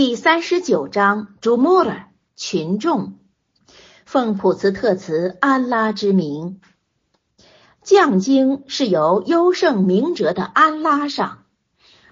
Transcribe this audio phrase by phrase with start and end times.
[0.00, 2.06] 第三十九章朱穆尔
[2.36, 3.14] 群众，
[4.06, 6.60] 奉普茨特茨安拉之名，
[7.82, 11.38] 降经是由优胜明哲的安拉上，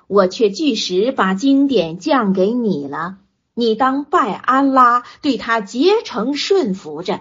[0.08, 3.18] 我却据实把经典降给你了，
[3.54, 7.20] 你当拜安拉，对他竭诚顺服着。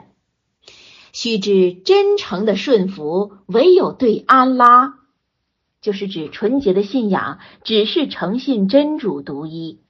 [1.14, 4.96] 须知真诚的顺服，唯有对安拉。
[5.80, 9.85] 就是指纯洁的信仰，只是诚信真主独一。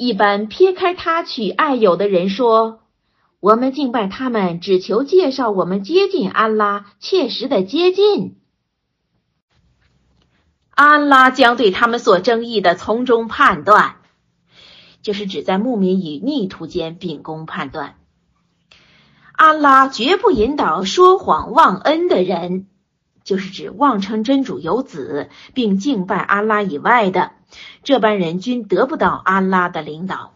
[0.00, 2.80] 一般撇开他取爱友的人说，
[3.38, 8.38] 我们敬拜他们，只求介绍我们接近安拉，切实的接近。
[10.70, 13.96] 安拉将对他们所争议的从中判断，
[15.02, 17.96] 就是指在牧民与逆徒间秉公判断。
[19.32, 22.69] 安拉绝不引导说谎忘恩的人。
[23.30, 27.30] 就是指妄称真主有子，并敬拜安拉以外的
[27.84, 30.34] 这般人均得不到安拉的领导。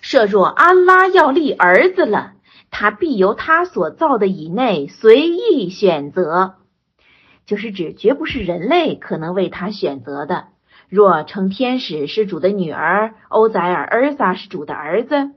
[0.00, 2.32] 设若安拉要立儿子了，
[2.72, 6.56] 他必由他所造的以内随意选择，
[7.46, 10.48] 就是指绝不是人类可能为他选择的。
[10.88, 15.30] 若称天使是主的女儿，欧宰尔、尔萨是主的儿子，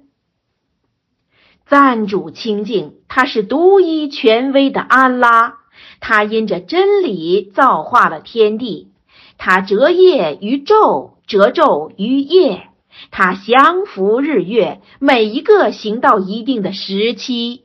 [1.68, 5.60] 赞主清净，他是独一权威的安拉。
[6.06, 8.92] 他因着真理造化了天地，
[9.38, 12.68] 他折夜于昼，折昼于夜，
[13.10, 17.64] 他降服日月，每一个行到一定的时期，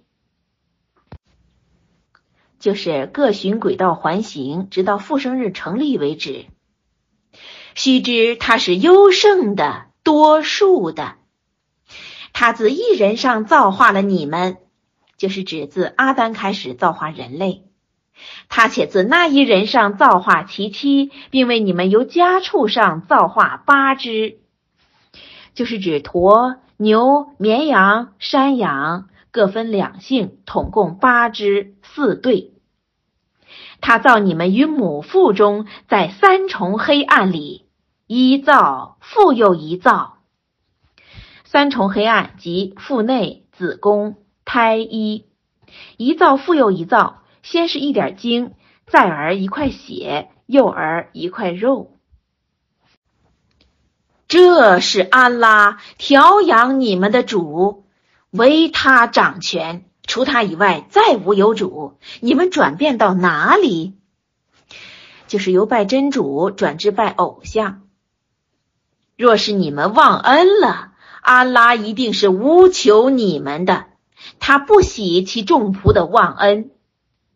[2.61, 6.47] 就是各循轨道环行，直到复生日成立为止。
[7.75, 11.17] 须知他是优胜的，多数的，
[12.33, 14.58] 他自一人上造化了你们，
[15.17, 17.64] 就是指自阿丹开始造化人类。
[18.48, 24.38] 他且自那一人上造化其妻，并为你们由家畜上造化八只，
[25.55, 32.52] 就是指驼、牛、绵羊、山羊各分两性，统共八只四对。
[33.80, 37.67] 他造你们于母腹中，在三重黑暗里
[38.06, 40.17] 一造复又一造。
[41.45, 45.27] 三重黑暗即腹内、子宫、胎衣，
[45.96, 47.23] 一造复又一造。
[47.51, 48.53] 先是一点精，
[48.86, 51.97] 再而一块血，又而一块肉。
[54.27, 57.86] 这是安拉调养你们的主，
[58.31, 61.97] 唯他掌权，除他以外再无有主。
[62.20, 63.95] 你们转变到哪里？
[65.27, 67.80] 就是由拜真主转至拜偶像。
[69.17, 70.92] 若是你们忘恩了，
[71.23, 73.86] 安拉一定是无求你们的，
[74.39, 76.73] 他不喜其众仆的忘恩。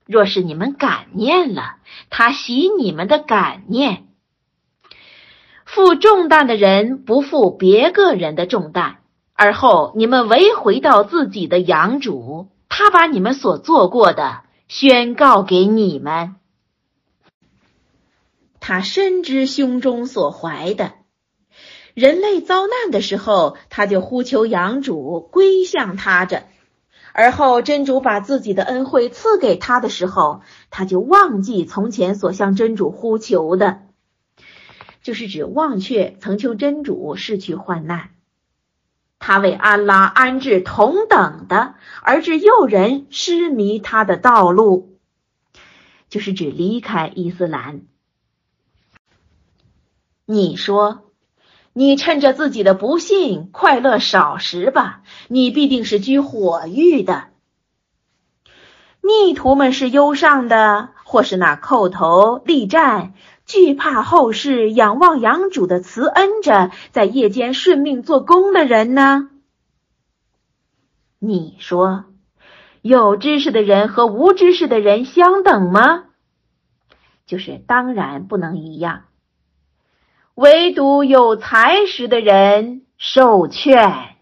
[0.06, 1.76] 若是你们感念了，
[2.10, 4.08] 他喜你们的感念。
[5.64, 8.98] 负重担的人不负别个人的重担，
[9.32, 16.36] 而后你们唯回到自己的养主，他把你们所做过的宣告给你们。
[18.60, 20.92] 他深知胸中所怀的。
[21.94, 26.44] 人类遭难的时候，他就呼求养主，归向他着。
[27.12, 33.83] 而后真主把自己的恩惠赐给他的时候，他就忘记从前所向真主呼求的，
[35.03, 38.11] 就是指忘却曾求真主逝去患难。
[39.19, 44.99] 他为安拉安置同等的，而致诱人失迷他的道路，
[46.09, 47.83] 就是指离开伊斯兰。
[50.25, 51.12] 你说。
[51.75, 57.28] 你趁着自己的不幸快乐少时吧，你必定是居火狱的。
[59.00, 63.15] 逆徒们是忧伤的，或是那叩头立战、
[63.47, 69.31] 惧怕后世、仰望养主的慈恩着，在夜间顺命做工的人呢？
[71.19, 72.05] 你说，
[72.81, 76.05] 有知识的人和无知识的人相等吗？
[77.27, 79.05] 就是当然不能一样。
[80.34, 84.17] 唯独有才识的人受劝。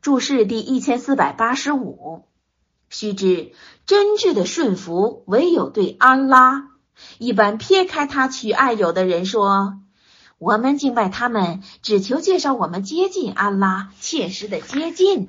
[0.00, 2.24] 注释第一千四百八十五。
[2.90, 3.52] 须知
[3.84, 6.70] 真挚的顺服唯有对安拉。
[7.18, 9.78] 一般撇开他取爱友的人说，
[10.38, 15.28] 我们敬拜他们，只求介绍我们接近安拉，切实的接近。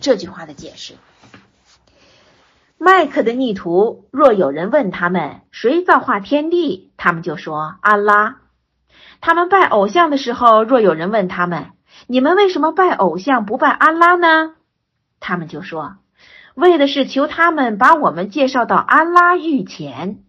[0.00, 0.94] 这句话的解释。
[2.78, 8.38] 麦克的逆徒，若有人问他们谁造化天地，他们就说安拉。
[9.20, 11.70] 他们拜偶像的时候，若有人问他们
[12.06, 14.54] 你们为什么拜偶像不拜安拉呢？
[15.20, 15.96] 他们就说
[16.54, 20.22] 为的是求他们把我们介绍到安拉御前。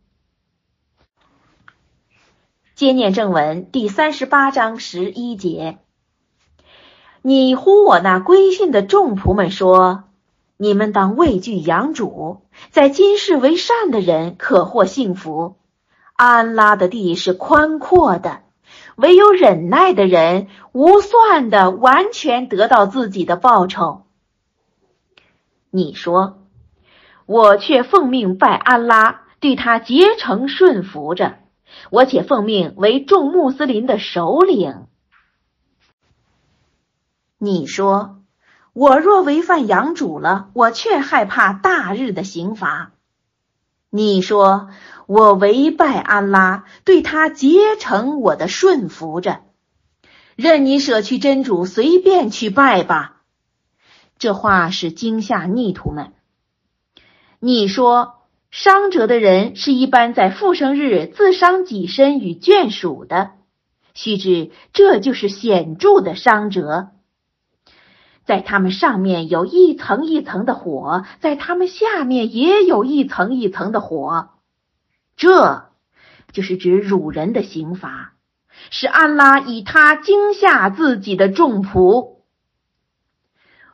[2.73, 5.77] 接念正文第三十八章十一节。
[7.21, 10.05] 你呼我那归信的众仆们说
[10.57, 15.57] ：“你们当畏惧养主，在今世为善的人可获幸福。
[16.13, 18.41] 安拉的地是宽阔的，
[18.95, 24.03] 唯有忍耐的人无算的完全得到自己的报酬。”
[25.71, 26.47] 你说
[27.27, 31.39] ：“我却奉命拜安拉，对他竭诚顺服着，
[31.89, 34.87] 我且奉命为众穆斯林的首领。”
[37.37, 38.21] 你说，
[38.75, 42.91] 我若违反养主了，我却害怕大日的刑罚。
[43.89, 44.67] 你说，
[45.07, 49.43] 我违拜安拉，对他竭诚我的顺服着，
[50.35, 53.21] 任你舍去真主，随便去拜吧。
[54.19, 56.11] 这话是惊吓逆徒们。
[57.39, 58.15] 你说，
[58.51, 63.31] 伤者的人是一般在复生日自伤己身与眷属的，
[63.93, 66.89] 须知这就是显著的伤者。
[68.25, 74.29] 在他们上面有一层一层的火，在他们下面也有一层一层的火，
[75.15, 75.69] 这
[76.31, 78.13] 就是指辱人的刑罚，
[78.71, 82.15] 是安拉以他惊吓自己的众仆。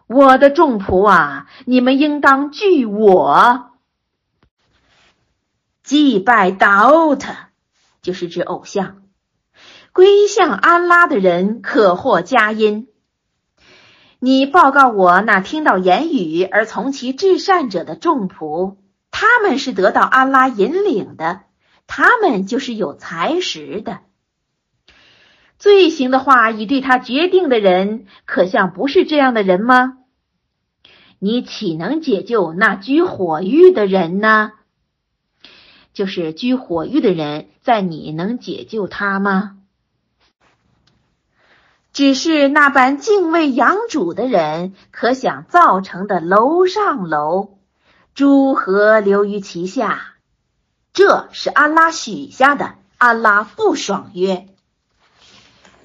[0.06, 3.72] 我的众仆啊，你们应当惧我，
[5.82, 7.34] 祭拜达欧特，
[8.02, 9.04] 就是指偶像，
[9.94, 12.90] 归向安拉的人可获佳音。
[14.24, 18.76] 你报告我那听到言语而从其至善者的众仆，
[19.10, 21.42] 他们是得到安拉引领的，
[21.88, 24.02] 他们就是有才识的。
[25.58, 29.98] 罪行的话已对他决定的人，可像不是这样的人吗？
[31.18, 34.52] 你岂能解救那居火狱的人呢？
[35.94, 39.58] 就是居火狱的人，在你能解救他吗？
[41.94, 47.58] 只是那般敬畏养主的人，可想造成的楼上楼，
[48.16, 50.14] 诸河流于其下，
[50.94, 52.76] 这是安拉许下的。
[52.98, 54.46] 安拉不爽约。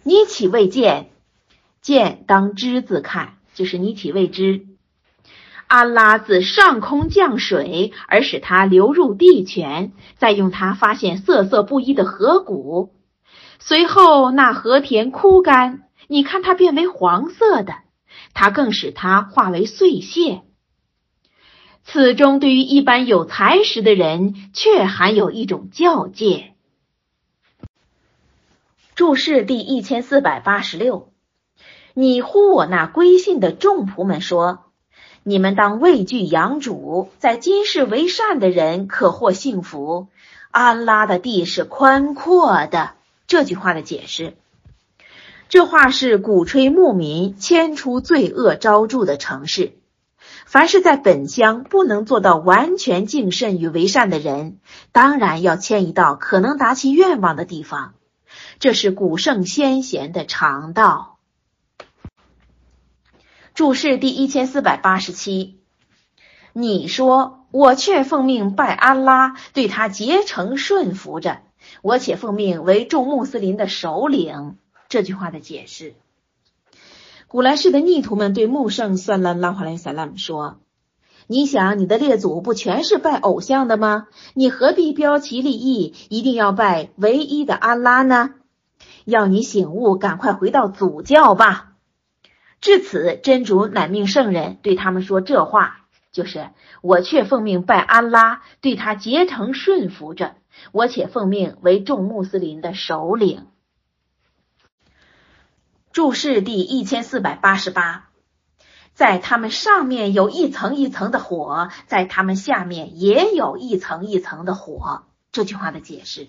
[0.02, 1.08] 你岂未见？
[1.80, 4.66] 见当知字看，就是你岂未知？
[5.66, 12.92] 安拉自上空降水，而使它流入地泉，再用它发现色色不一的河谷，
[13.58, 15.85] 随后那河田枯干。
[16.08, 17.74] 你看它变为黄色的，
[18.34, 20.42] 它更使它化为碎屑。
[21.84, 26.54] 此中对于一般有才识的人，却含有一种教戒。
[28.94, 31.12] 注释第一千四百八十六：
[31.94, 34.64] 你呼我那归信的众仆们说
[35.22, 40.08] ：“你们当畏惧养主，在今世为善的人可获幸福。
[40.50, 42.94] 安拉的地是宽阔的。”
[43.28, 44.36] 这句话的解释。
[45.48, 49.78] 这话是鼓吹牧民迁出罪恶昭著的城市。
[50.44, 54.58] 凡是在本乡不能做到完全敬慎与为善的人，
[54.92, 57.94] 当然要迁移到可能达其愿望的地方。
[58.58, 61.18] 这是古圣先贤的常道。
[63.54, 65.60] 注释第一千四百八十七。
[66.52, 71.42] 你说，我却奉命拜安拉，对他竭诚顺服着，
[71.82, 74.58] 我且奉命为众穆斯林的首领。
[74.88, 75.94] 这句话的解释，
[77.26, 80.58] 古来世的逆徒们对穆圣算拉拉华莱萨拉姆说
[81.26, 84.06] ：“你想你的列祖不全是拜偶像的吗？
[84.34, 88.34] 你何必标奇立异，一定要拜唯一的安拉呢？
[89.04, 91.72] 要你醒悟，赶快回到祖教吧。”
[92.60, 100.36] 至此，真主乃命圣人对他们说这话，就是我却奉命拜安拉，对他竭诚顺服着，
[100.70, 103.46] 我且奉命为众穆斯林的首领。
[105.96, 108.10] 注释第一千四百八十八，
[108.92, 115.04] 在他们上面有一层一层的火，在他们下面也有一层一层的火。
[115.32, 116.28] 这句话的解释，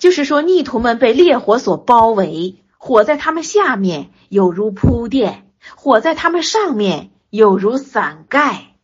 [0.00, 8.74] 就是说逆徒们被烈火所包围，火在他们下面有如铺垫，火在他们上面有如伞盖。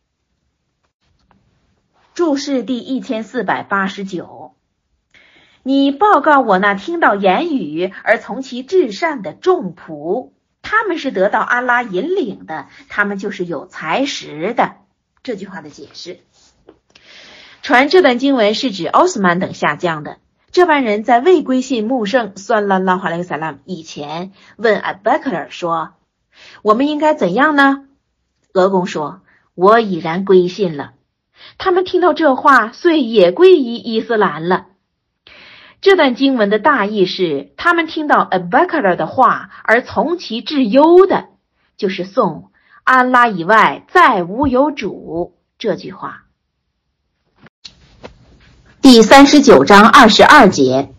[2.13, 4.54] 注释第一千四百八十九。
[5.67, 10.29] 你报告我那听到言语而从其至善的众仆，
[10.61, 14.75] 他们是得到阿拉引领的，他们就是有才识的。
[15.23, 16.19] 这句话的解释，
[17.63, 20.19] 传这段经文是指奥斯曼等下降的
[20.51, 25.93] 这班人在未归信穆圣算拉拉华莱萨拉以前，问阿贝克尔说
[26.61, 27.87] ：“我们应该怎样呢？”
[28.53, 29.21] 俄公说
[29.55, 30.93] ：“我已然归信了。”
[31.57, 34.67] 他们听到这话，遂也归依伊斯兰了。
[35.85, 41.25] 这段经文的大意是：他们听到 a b a k a r 的话而从其至忧的，
[41.77, 42.49] 就是颂
[42.83, 46.23] 安拉以外再无有主这句话。
[48.81, 50.89] 第三十九章二十二节，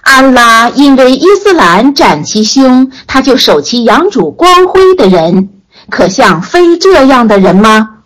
[0.00, 5.50] 安拉因为伊斯兰斩其兄，他就守其养主光辉的人，
[5.90, 8.04] 可像非这样的人吗？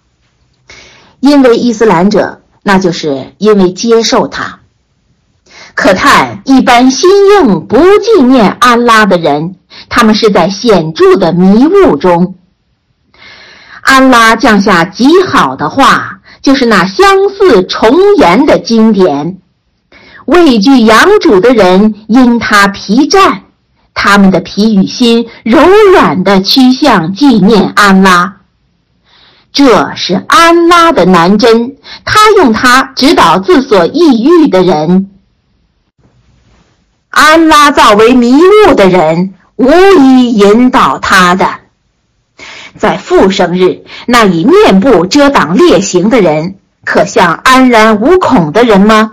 [1.20, 4.59] 因为伊斯兰者，那就是因为接受他。
[5.74, 7.10] 可叹一般心
[7.40, 9.56] 硬不纪念安拉的人，
[9.88, 12.34] 他们是在显著的迷雾中。
[13.82, 16.16] 安拉降下极好的话。
[16.42, 19.36] 就是那相似重言的经典，
[20.24, 23.42] 畏惧养主的人因他疲战，
[23.92, 25.60] 他们的脾与心柔
[25.92, 28.38] 软的趋向纪念安拉。
[29.52, 35.10] 这是安拉的南针，他用它指导自所抑郁的人。
[37.10, 41.46] 安拉造为迷雾的人，无以引导他的。
[42.78, 49.12] 在复生日，那以面部遮挡烈行的人，可像安然无恐的人吗？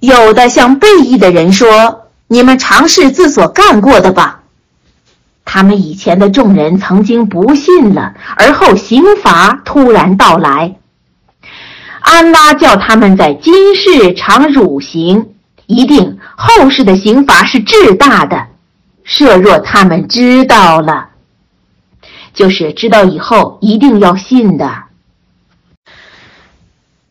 [0.00, 4.42] 有的向背义的人说：“你们尝试自所干过的吧。”
[5.46, 10.76] 他们以前的众人曾经不信了，而后刑罚突然到来。
[12.00, 15.33] 安拉叫他们在今世尝辱刑，
[15.66, 18.46] 一定后世的刑罚是至大的。
[19.04, 21.08] 设若他们知道了。
[22.32, 24.84] 就是知道以后一定要信的。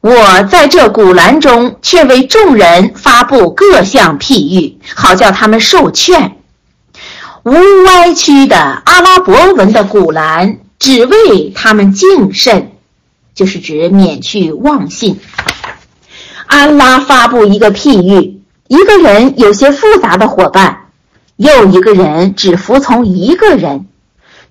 [0.02, 6.36] 我在这古兰中却为众人发布各项譬喻，好叫他们受劝。
[7.44, 7.54] 无
[7.86, 12.74] 歪曲的阿拉伯文的古兰，只为他们敬慎，
[13.34, 15.22] 就是指免去妄信。
[16.48, 18.42] 安拉发布一个譬喻：
[18.74, 20.86] 一个人有些复杂的伙伴，
[21.36, 23.86] 又一个人只服从一个人。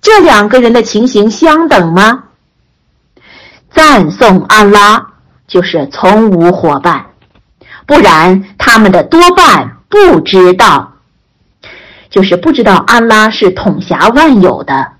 [0.00, 2.26] 这两个人的情形相等吗？
[3.72, 5.08] 赞颂安拉
[5.48, 7.06] 就是从无伙伴，
[7.84, 10.92] 不然他们的多半不知道，
[12.08, 14.92] 就是不知道安拉是统辖万有的。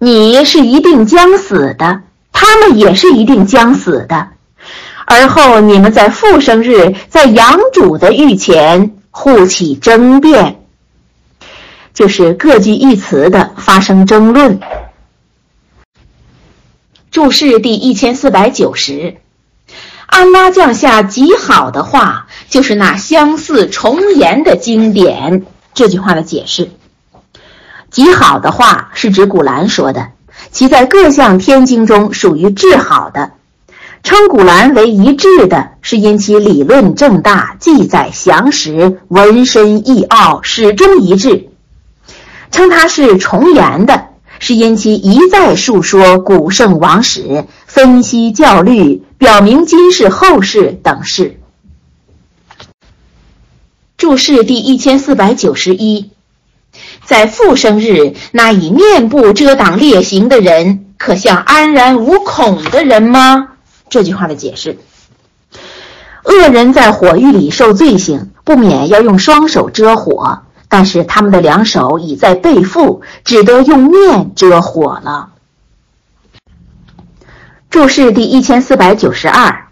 [0.00, 2.02] 你是一定将死的，
[2.32, 4.30] 他们也是一定将死的，
[5.14, 10.60] 而后你们在复生日，在养主的御前互起争辩。
[11.92, 14.58] 就是各据一词的发生争论。
[17.12, 19.18] 注释第一千四百九十，
[20.06, 25.46] 安拉降下极好的话，就是那相似重言的经典。
[25.74, 26.72] 这句话的解释，
[27.88, 30.08] 极好的话是指古兰说的，
[30.50, 33.30] 其在各项天经中属于至好的。
[34.04, 41.48] 称古兰为一致的，是因其理论正大，记载详实，文深意奥，始终一致。
[42.50, 44.08] 称它是重言的，
[44.38, 51.40] 是因其一再述说古圣王史，分析教律，表明今世后世等事。
[53.96, 56.10] 注释第一千四百九十一，
[57.06, 63.48] 在复生日，那以面部遮挡列行的人，可像安然无恐的人吗？
[63.88, 64.78] 这句话的解释：
[66.24, 70.40] 恶人在火狱里受罪行，不免要用双手遮火。
[70.66, 75.28] 但是他们的两手已在背负，只得用面遮火了。
[77.70, 79.68] 注释第一千四百九十二，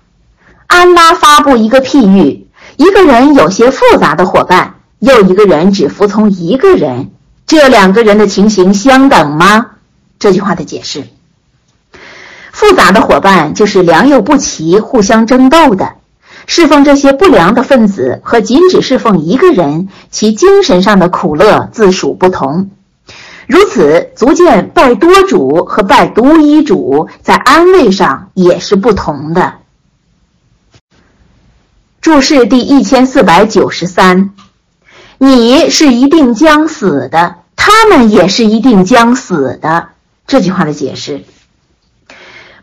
[0.68, 7.10] 安拉发布一个譬喻：一个人有些复杂的伙伴，又一个人只服从一个人，
[7.46, 9.70] 这两个人的情形相等吗？
[10.20, 11.08] 这句话的解释：
[12.62, 15.94] 复杂的伙伴就是良莠不齐、互相争斗的。
[16.46, 22.70] 侍奉这些不良的分子和仅只侍奉一个人，其精神上的苦乐自属不同。
[23.48, 29.54] 如此，足见拜多主和拜独一主在安慰上也是不同的。
[32.00, 34.30] 注释第一千四百九十三：
[35.18, 39.88] 你是一定将死的，他们也是一定将死的。
[40.28, 41.24] 这句话的解释。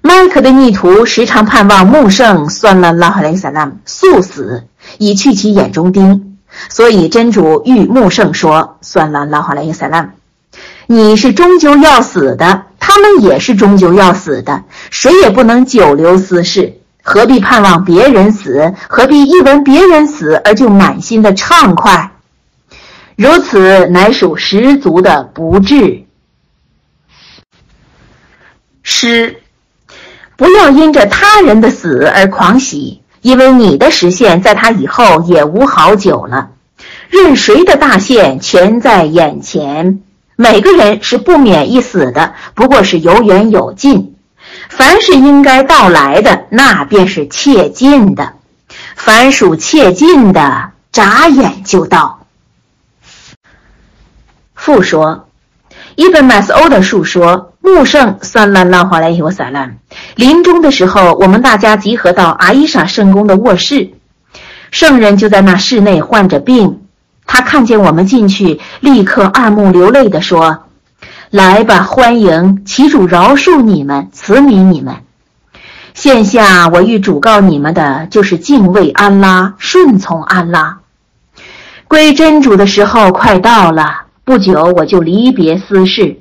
[0.02, 4.64] 麦克的逆徒时常盼望穆圣算了拉哈雷萨拉速死，
[4.98, 6.38] 以去其眼中钉。
[6.70, 10.14] 所以真主谕穆圣说：“算了拉哈雷萨拉，
[10.88, 16.80] 你是终究要死的，他们也是终究要死的，谁也不能久留私事。
[17.04, 18.74] 何必盼望别人死？
[18.88, 22.12] 何必一闻别人死而就满心的畅快？
[23.16, 26.06] 如此乃属十足的不智。”
[28.82, 29.42] 诗。
[30.40, 36.52] 不要因着他人的死而狂喜，因为你的实现在他以后也无好久了。
[37.10, 40.02] 任谁的大限全在眼前，
[40.38, 44.16] 每个人是不免一死的，不过是有远有近。
[44.70, 48.36] 凡是应该到来的，那便是切近的；
[48.96, 52.22] 凡属切近的，眨眼就到。
[54.56, 55.28] 复说，
[55.96, 59.78] 伊本马斯欧的述说，穆圣算拉拉华莱伊萨兰
[60.16, 63.92] 临终的时候，我们大家集合到阿伊莎圣宫的卧室，
[64.72, 66.82] 圣人就在那室内患着病。
[67.26, 70.64] 他看见我们进去，立刻二目流泪地说
[71.30, 74.96] ：“来吧，欢迎，祈主饶恕你们，慈悯你们。
[75.94, 80.80] 现下我欲主告你们的，就是敬畏安拉，顺从安拉。
[81.88, 86.19] 归真主的时候快到了，不久我就离别私事。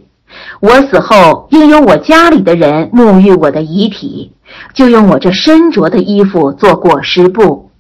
[0.61, 4.33] 我死后，应由我家里的人沐浴我的遗体，
[4.75, 7.71] 就用我这身着的衣服做裹尸布。”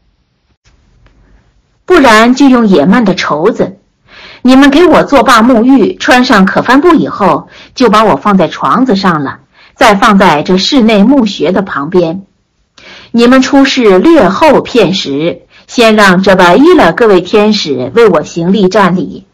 [1.84, 3.78] 不然就用野蛮的绸子。
[4.42, 9.40] 你们给我作罢沐浴，穿上可帆布以后，就把我放在床子上了，
[9.74, 12.22] 再放在这室内墓穴的旁边。
[13.10, 19.24] 你们出示略后片时，先让这白衣了各位天使为我行礼站礼，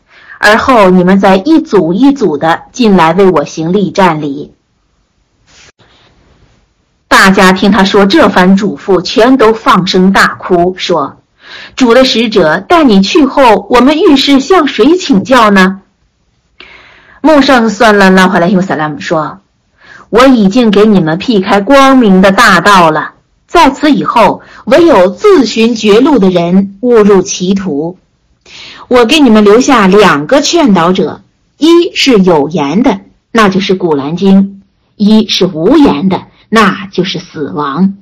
[0.46, 4.52] 而后你们再一组一组的进来为我行礼站礼。
[7.08, 11.16] 大家听他说这番嘱咐，全都放声大哭，说。
[11.76, 15.80] 主的使者带你去后，我们遇事向谁请教呢？
[17.22, 19.38] 穆圣算了拉回来，用萨拉姆说
[20.10, 23.14] ：“我已经给你们辟开光明的大道了，
[23.46, 27.96] 在此以后，唯有自寻绝路的人误入歧途。
[28.88, 31.22] 我给你们留下两个劝导者：
[31.58, 33.00] 一是有言的，
[33.32, 34.42] 那就是《古兰经》；
[34.96, 37.94] 一是无言的，那就是死亡。”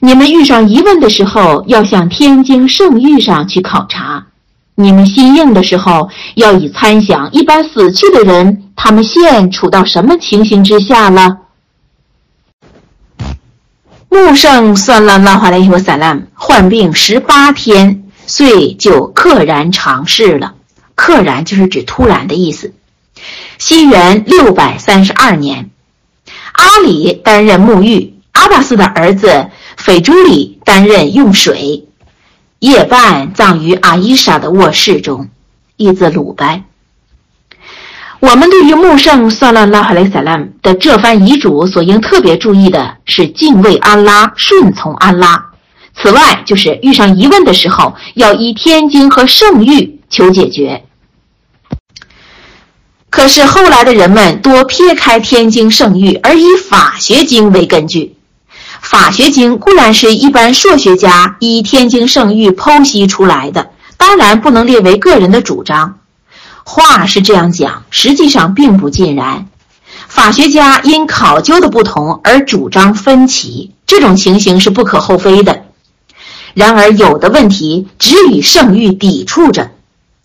[0.00, 4.24] 你们遇上疑问的时候，要向天经圣域上去考察；
[4.74, 11.38] 你们心硬的时候，要以参想一般死去的人，他们现处到什么情形之下了。
[14.10, 20.54] 穆圣算了拉华莱伊萨拉姆患病十八天，遂就溘然长逝了。
[20.96, 22.72] 溘然就是指突然的意思。
[23.58, 25.70] 西元六百三十二年，
[26.52, 29.50] 阿里担任沐浴，阿巴斯的儿子。
[29.76, 31.86] 斐朱里担任用水，
[32.60, 35.28] 夜半葬于阿伊莎的卧室中。
[35.76, 36.64] 译自鲁班。
[38.20, 45.50] 我们对于穆圣萨拉拉哈雷萨拉姆的这番遗嘱所应特别注意的是敬畏安拉，顺从安拉。
[45.96, 50.84] 此外，就是遇上疑问的时候，要依天经和圣谕求解决。
[53.10, 58.16] 可是后来的人们多撇开天经圣谕，而以法学经为根据。
[58.80, 66.00] 法学经固然是一般数学家以天经圣谕剖析出来的，当然不能列为个人的主张。
[66.64, 69.46] 话是这样讲，实际上并不尽然。
[70.08, 75.63] 法学家因考究的不同而主张分歧，这种情形是不可厚非的。
[76.54, 79.70] 然而，有的问题只与圣谕抵触着，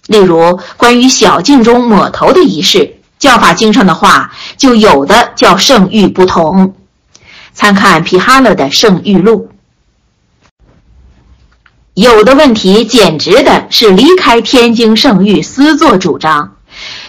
[0.07, 6.75] 例如关于小径中抹头的仪式，教法经上的话就有的叫圣谕不同。
[7.51, 9.49] 参看皮哈勒的《圣谕录》，
[11.93, 16.55] 有的问题简直的是离开天经圣谕私作主张，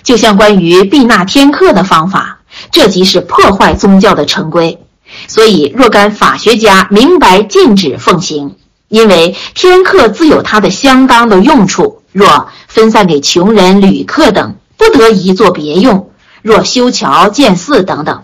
[0.02, 2.40] 就像关于避纳天课的方法，
[2.72, 4.80] 这即是破坏宗教的成规。
[5.28, 8.56] 所以，若干法学家明白禁止奉行，
[8.90, 12.02] 因为天课自有它的相当的用处。
[12.12, 16.08] 若分散给穷人、旅客等，不得已做别用；
[16.42, 18.22] 若修桥、建寺等等。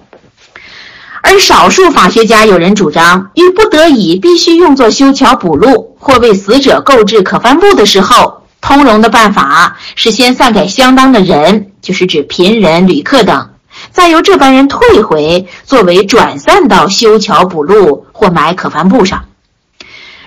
[1.22, 13.50] 而少数法学家有人主张，遇不得已必须用作修桥补路或为死者购置可帆布的时候，通融的办法是先散给相当的人，就是指贫人、旅客等，
[13.92, 19.26] 再由这般人退回，作为转散到修桥补路或买可帆布上。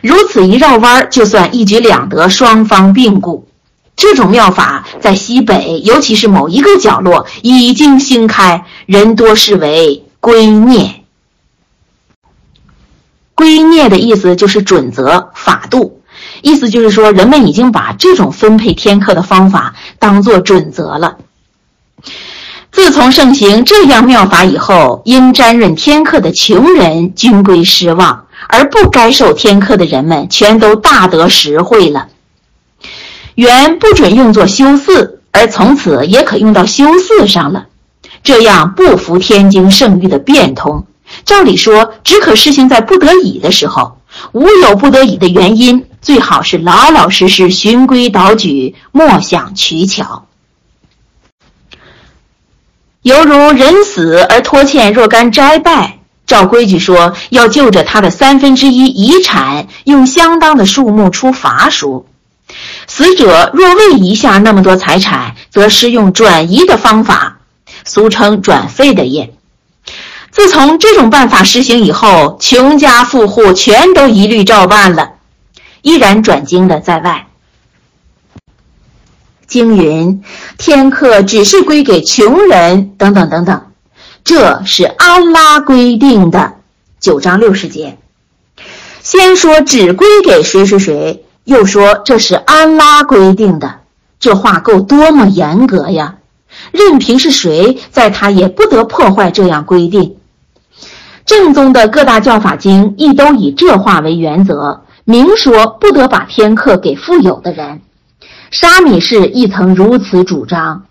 [0.02, 3.48] 如此一绕弯，就算一举两得，双方并顾。
[3.96, 10.04] 这种妙法在西北，尤其是某一个角落已经兴开，人多视为。
[10.22, 10.96] 归臬，
[13.34, 16.02] 归臬的意思就是准则、法度，
[16.42, 21.20] 意思就是说，人们已经把这种分配天课的方法当做准则了。
[22.70, 32.08] 自从盛行这样妙法以后，因沾润天课的穷人均归失望，而不该受天课的人们全都大得实惠了。
[33.36, 37.68] 原不准用作修寺，而从此也可用到修寺上了。
[38.24, 40.86] 这样不服天经圣谕的变通，
[41.26, 43.98] 照理说只可实行在不得已的时候。
[44.32, 50.26] 无有不得已的原因，最好是老老实实循规蹈矩，莫想取巧。
[53.04, 55.99] 犹如人死而拖欠若干斋拜，
[56.30, 62.06] 照规矩说要就着他的三分之一遗产，用相当的数目出罚赎。
[62.86, 67.40] 死者若未遗下那么多财产，则施用转移的方法，
[67.84, 69.34] 俗称转废的业。
[70.30, 75.14] 自从这种办法实行以后，穷家富户全都一律照办了，
[75.82, 77.26] 依然转经的在外。
[79.48, 80.24] 经云
[80.60, 83.64] ：“天客只是归给穷人，等等等等。”
[84.30, 86.54] 这是安拉规定的
[87.00, 87.98] 九章六十节。
[89.02, 93.80] 先说只归给谁谁谁，又说这是安拉规定的，
[94.20, 96.18] 这话够多么严格呀！
[96.72, 100.18] 任凭是谁，在他也不得破坏这样规定。
[101.26, 107.82] 正宗的各大教法经亦都以这话为原则，明说不得把天课给富有的人。
[108.52, 110.84] 沙弥氏亦曾如此主张，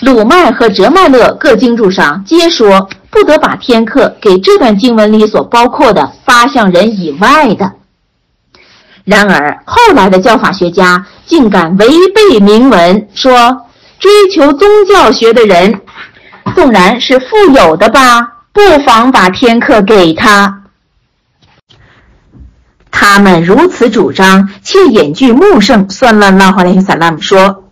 [0.00, 7.72] 鲁麦和哲麦勒各经注上皆说不得把天课给这段经文里所包括的八项人以外的。
[9.04, 13.66] 然而后来的教法学家竟敢违背明文，说
[13.98, 15.80] 追求宗教学的人，
[16.54, 18.20] 纵然是富有的吧，
[18.52, 20.62] 不妨把天课给他。
[22.90, 27.64] 他们如此主张，却引据穆圣算了拉华林散拉姆说：“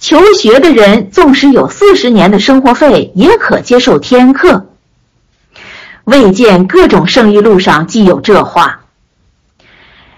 [0.00, 4.66] 求学的人纵使有四十年的生活费，也可接受天课。”
[6.04, 8.80] 未见各种圣谕录上既有这话。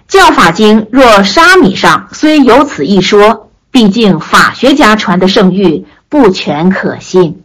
[0.07, 7.43] 教法经若沙弥上虽有此一说，毕竟法学家传的圣谕不全可信。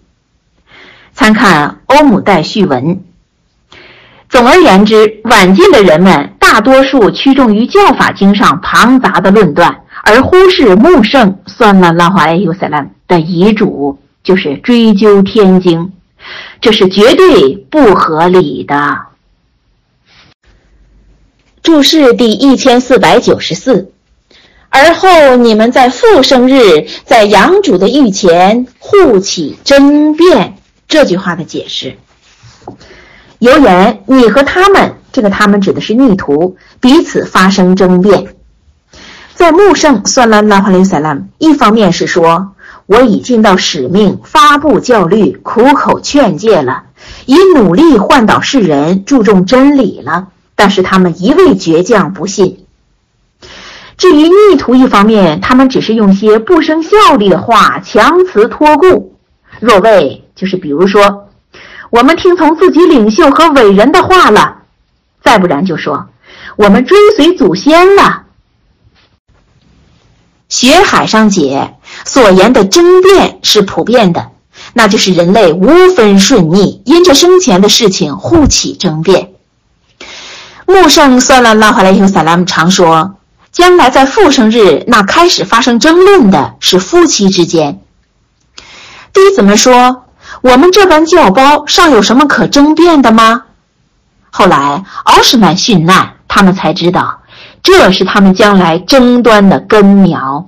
[1.14, 3.02] 参看欧姆代序文。
[4.30, 6.34] 总而言之，晚近的人们。
[6.50, 15.92] 大多数趋重于教法经上庞杂的论断，而忽视穆圣算了拉华尤塞兰的遗嘱，就是追究天经，
[16.62, 19.00] 这是绝对不合理的。
[21.62, 23.92] 注释第一千四百九十四，
[24.70, 30.58] 而后你们在复生日，在养主的御前互起争辩。
[30.88, 31.98] 这句话的解释，
[33.40, 34.94] 有言你和他们。
[35.12, 38.37] 这个他们指的是逆徒，彼此发生争辩。
[39.38, 42.56] 在穆圣算拉拉哈林萨拉，一方面是说
[42.88, 46.86] 我已尽到使命，发布教律，苦口劝诫了，
[47.28, 50.30] 以努力换导世人，注重真理了。
[50.56, 52.66] 但是他们一味倔强不信。
[53.96, 59.20] 至于逆徒一方面，他们只是用些不生效力的话强词托故。
[59.60, 61.28] 若谓就是比如说，
[61.92, 64.64] 我们听从自己领袖和伟人的话了。
[65.22, 66.08] 再不然就说，
[66.56, 68.24] 我们追随祖先了。
[70.50, 74.32] 学海上解所言的争辩是普遍的，
[74.74, 79.32] 那就是人类无分顺逆，因着生前的事情互起争辩。
[80.66, 83.16] 穆圣算了拉哈莱尤萨拉姆常说，
[83.52, 87.82] 将来在复生日那开始发生争论的是夫妻之间。
[89.14, 90.06] 弟子们说，
[90.42, 93.44] 我们这般教包尚有什么可争辩的吗？
[94.30, 97.22] 后来奥什曼殉难，他们才知道，
[97.68, 100.48] 这是他们将来争端的根苗。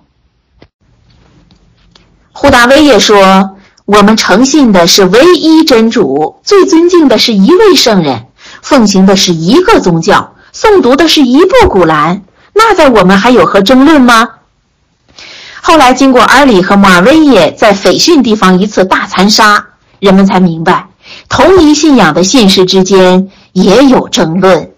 [2.31, 8.27] 胡达威也说：“我们诚信的是唯一真主，最尊敬的是一位圣人，
[8.61, 12.21] 奉行的是一个宗教，诵读的是一部古兰。
[12.53, 14.29] 那在我们还有何争论吗？”
[15.61, 19.67] 后来经过阿里和马威耶在斐逊地方一次大残杀，
[19.99, 20.87] 人们才明白，
[21.27, 23.29] 同一信仰的信士之间。
[23.51, 24.68] 也有争论。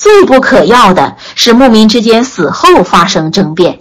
[0.00, 3.80] 最不可要的是牧民之间死后发生争辩。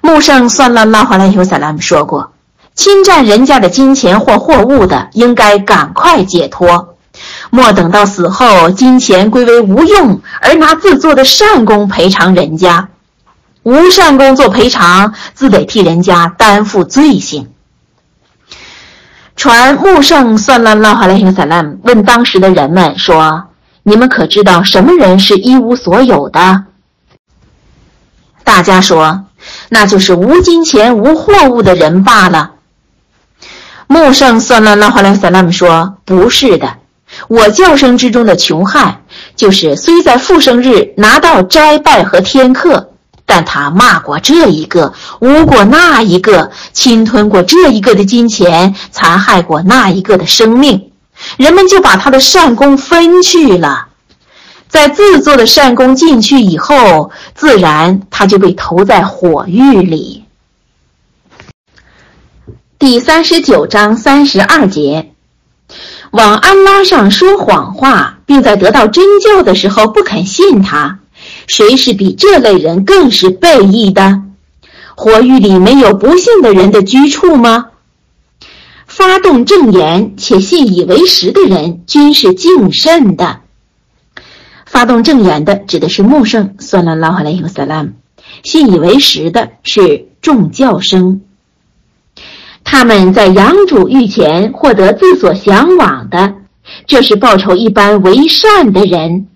[0.00, 2.32] 穆圣算了拉华莱尤萨拉姆说过
[2.74, 6.96] ：“侵占人家的金钱或货物的，应该赶快解脱，
[7.50, 12.88] 莫等到死后金钱归为无用，而拿自做的善功赔偿人家。
[13.62, 17.50] 无善功做赔偿，自得替人家担负罪行。”
[19.36, 23.44] 传穆圣算了拉哈莱辛萨拉姆问当时的人们说
[23.84, 26.64] ：“你们可知道什么人是一无所有的？”
[28.42, 29.26] 大家说
[29.70, 32.50] ：“那就是无金钱无货物的人罢了。”
[33.86, 36.78] 穆圣算了拉哈莱辛萨拉姆说：“不是的，
[37.28, 39.02] 我叫声之中的穷汉，
[39.36, 42.90] 就是虽在复生日拿到斋拜和天课。”
[43.26, 50.90] 但他骂过这一个，污过那一个，侵吞过这一个的金钱，残害过那一个的生命，
[51.36, 53.88] 人们就把他的善功分去了。
[54.68, 60.24] 在自作的善功进去以后，自然他就被投在火狱里。
[62.78, 65.12] 第三十九章三十二节，
[66.10, 70.98] 往安拉上说谎话，并在得到真教的时候不肯信他，
[71.46, 74.22] 谁是比这类人更是悖逆的？
[74.96, 77.66] 火狱里没有不信的人的居处吗？
[78.96, 83.40] 发动正言且信以为实的人，均是敬慎的。
[84.66, 87.88] 发动正言的指的是穆圣，算了拉哈莱伊萨拉姆；
[88.44, 91.22] 信以为实的是众教生。
[92.62, 96.34] 他们在养主御前获得自所向往的，
[96.86, 99.26] 这是报酬一般为善的人。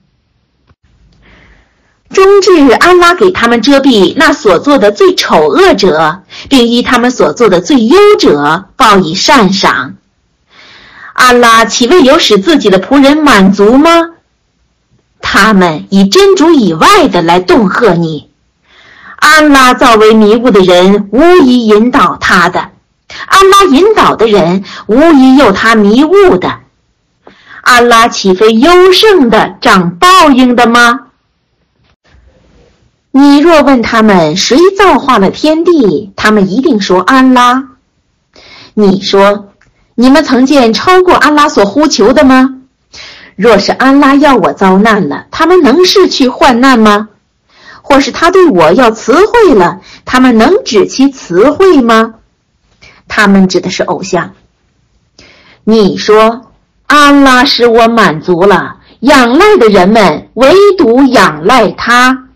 [2.40, 9.94] 至安拉给他们遮蔽那所做的最丑恶者，并依他们所做的最优者报以善赏。
[11.12, 14.10] 安拉岂未有使自己的仆人满足吗？
[15.20, 18.28] 他们以真主以外的来恫吓你。
[19.16, 22.60] 安拉造为迷雾的人，无疑引导他的；
[23.26, 26.60] 安拉引导的人，无疑诱他迷雾的。
[27.62, 31.00] 安拉岂非优胜的，掌报应的吗？
[33.20, 37.64] 你若问他们谁造化了天地，他们一定说安拉。
[38.74, 39.48] 你说，
[39.96, 42.60] 你们曾见超过安拉所呼求的吗？
[43.34, 47.08] 若是安拉要我遭难了，他们能是去患难吗？
[47.82, 52.14] 或是他对我要辞惠了，他们能指其辞惠吗？
[53.08, 54.34] 他们指的是偶像。
[55.64, 56.52] 你说，
[56.86, 62.27] 安拉使我满足了，仰赖的人们唯独仰赖他。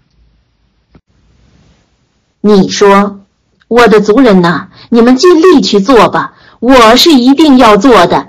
[2.45, 3.21] 你说
[3.69, 8.29] ：“我的族人呐，你们尽力去做吧，我是一定要做的。”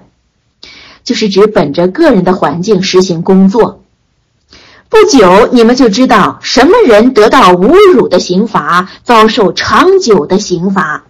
[1.04, 3.82] 就是指本着个人的环境实行工作。
[4.88, 11.06] 不久，你们就知道什么人得到侮辱的刑罚，遭受长久的刑罚。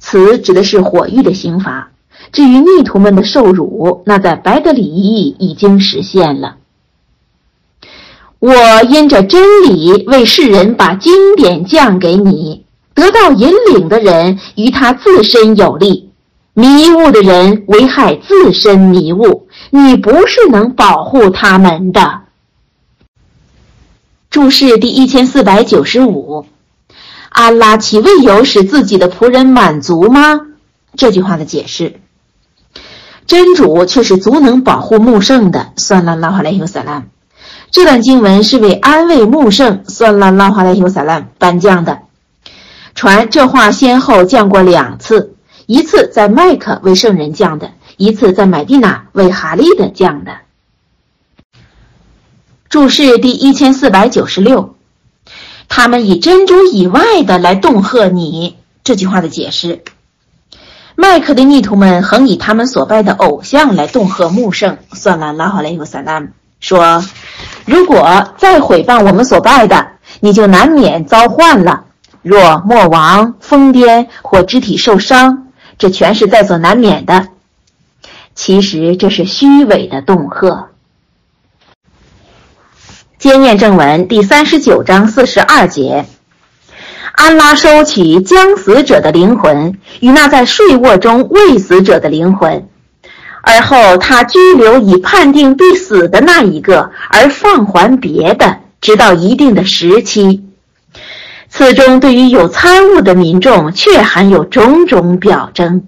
[0.00, 1.90] 此指的是火狱的刑罚。
[2.32, 6.56] 至于逆徒们的受辱，那在白德里已经实现了。
[8.40, 16.10] 我因着真理为世人把经典降给你，得到引领的人于他自身有利，
[16.54, 22.22] 迷雾的人危害自身迷雾，你不是能保护他们的。
[24.30, 26.46] 注释第一千四百九十五，
[27.28, 30.40] 阿拉岂未有使自己的仆人满足吗？
[30.96, 32.00] 这句话的解释，
[33.26, 35.72] 真主却是足能保护穆圣的。
[35.76, 37.04] 算了，拉哈莱尤萨拉。
[37.70, 42.00] 这段经文是为安慰穆圣算拉拉哈莱尤萨拉颁降的。
[42.96, 50.32] 传这话先后降过两次，一次在麦克为圣人降的，一次在买地那为哈利的降的。
[52.68, 54.74] 注释第一千四百九十六，
[55.68, 58.56] 他们以珍珠以外的来恫吓你。
[58.82, 59.84] 这句话的解释，
[60.96, 66.20] 麦克的逆徒们恒以他们所拜的偶像来恫吓穆圣算拉拉哈莱尤萨拉
[66.58, 67.04] 说。
[67.64, 69.88] 如果再毁谤我们所拜的，
[70.20, 71.84] 你就难免遭患了。
[72.22, 75.48] 若莫亡、疯癫或肢体受伤，
[75.78, 77.28] 这全是在所难免的。
[78.34, 80.68] 其实这是虚伪的恫吓。
[83.18, 86.06] 接念正文第三十九章四十二节：
[87.12, 92.68] 安拉收取将死者的灵魂与那在睡卧中未死者的灵魂。
[93.42, 100.44] 而后，他拘留已判定必死的那一个，而放还别的，直到一定的时期。
[101.48, 105.84] 此中对于有参悟的民众，却含有种种表征。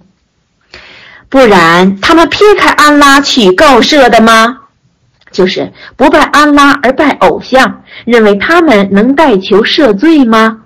[1.29, 4.59] 不然，他们撇开安拉去告赦的吗？
[5.31, 10.62] 就是不拜安拉而拜偶像，认为他们能代求赦罪吗？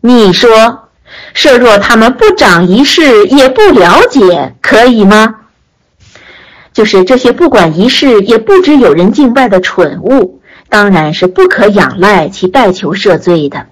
[0.00, 0.89] 你说。
[1.34, 5.36] 设若他们不长一事，也不了解，可以吗？
[6.72, 13.66] 就是这些不管一事也不知有人敬拜的蠢物，当然是不可仰赖其代求赦罪的。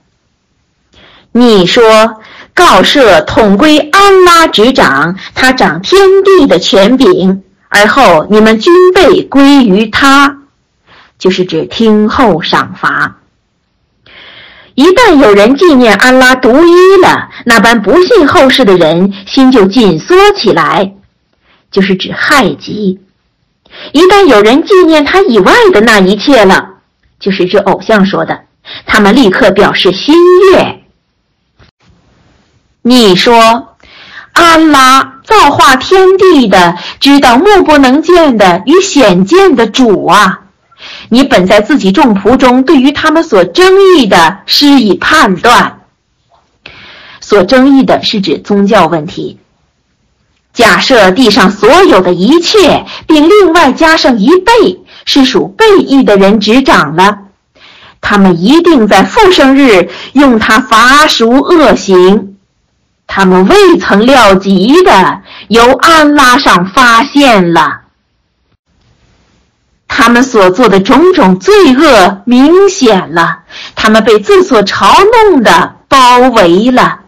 [1.30, 2.20] 你说
[2.54, 10.38] 告赦统归安拉执掌，他掌天地的权柄，而后你们均被归于他，
[11.18, 13.18] 就是指听候赏罚。
[14.78, 20.92] 一旦有人纪念安拉独一了，那般不信后世的人心就紧缩起来，
[21.72, 23.00] 就是指害己；
[23.90, 26.74] 一旦有人纪念他以外的那一切了，
[27.18, 28.42] 就是指偶像说的，
[28.86, 30.14] 他们立刻表示心
[30.52, 30.84] 悦。
[32.82, 33.74] 你说，
[34.32, 40.42] 安拉造化天地的，知道目不能见的与显见的主啊！
[41.10, 45.80] 你本在自己众仆中，对于他们所争议的施以判断。
[47.20, 49.38] 所争议的是指宗教问题。
[50.52, 57.18] 假设地上所有的一切，并另外加上一倍，是属背义的人执掌了，
[58.00, 62.36] 他们一定在复生日用他罚赎恶行。
[63.06, 67.82] 他们未曾料及的，由安拉上发现了。
[70.00, 73.40] 他们所做的种种罪恶明显了，
[73.74, 74.94] 他们被自所嘲
[75.26, 77.00] 弄的包围了。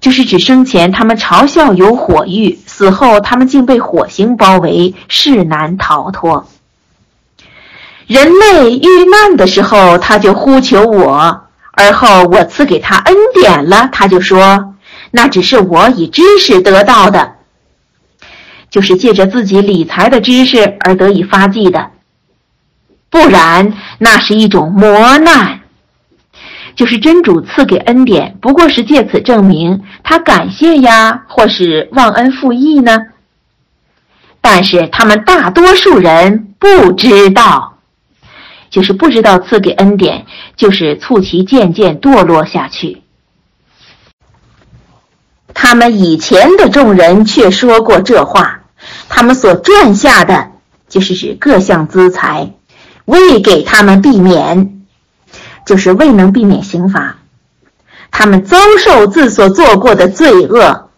[0.00, 6.48] 就是指生前他们嘲笑有火狱，死后他们竟被火刑包围，势难逃脱。
[8.08, 11.42] 人类遇难的时候，他就呼求我。
[11.70, 14.74] 而后我赐给他恩典了，他就说
[15.12, 17.34] ：“那只是我以知识得到的，
[18.70, 21.90] 就是借着自己理财的知识而得以发迹的。
[23.10, 25.60] 不然，那是一种磨难。
[26.74, 32.98] 就是真主赐给恩典，不过是借此证明他感谢呀，或是忘恩负义呢。
[34.40, 37.74] 但是他们大多数人不知道。”
[38.70, 43.02] 就是不知道赐给恩典，就是促其渐渐堕落下去。
[45.54, 48.57] 他们以前的众人却说过这话，
[49.08, 50.52] 他们所赚下的，
[50.88, 52.52] 就是指各项资财，
[53.04, 54.82] 未给他们避免，
[55.66, 57.16] 就是未能避免刑罚。
[58.10, 60.90] 他们遭受自所做过的罪恶，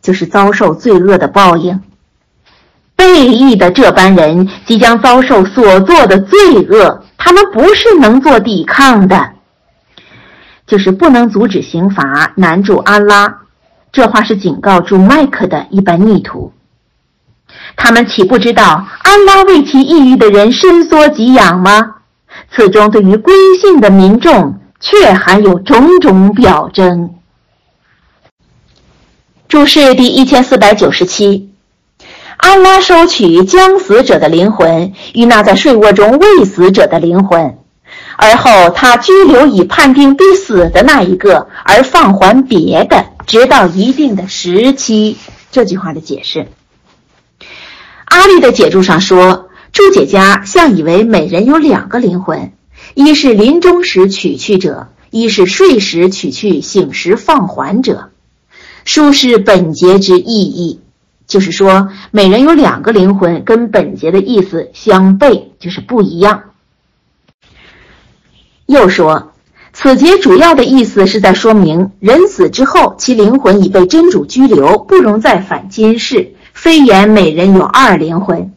[0.00, 1.80] 就是遭受罪恶的报应。
[2.94, 7.04] 被役的这般人即将遭受所做的罪恶。
[7.24, 9.30] 他们不是能做抵抗的，
[10.66, 13.38] 就是不能阻止刑罚，难住安拉。
[13.92, 16.52] 这话是警告住麦克的一般逆徒。
[17.76, 21.96] 他们岂不知道安拉为其抑郁的人伸缩给养吗？
[22.54, 27.14] 此中对于归信的民众，却含有种种表征。
[29.48, 31.50] 注释第一千四百九十七。
[32.38, 37.56] 安拉收取将死者的灵魂与那在睡卧中未死者的灵魂，
[38.16, 45.18] 而后他拘留已判定必死的那一个，而放还别的，直到一定的时期。
[45.52, 46.48] 这句话的解释，
[48.12, 52.52] 阿丽的解注上说，注解家像以为每人有两个灵魂，
[52.92, 58.10] 一是临终时取去者，一是睡时取去、醒时放还者，
[58.84, 60.80] 书是本节之意义。
[61.26, 66.42] 就是说，每人有两个灵魂，跟本节的意思相悖，就是不一样。
[68.66, 69.32] 又说，
[69.72, 78.52] 此节主要的意思是在说明，人死之后，其灵魂已被真主拘留，不容再返今世，非言每人有二灵魂。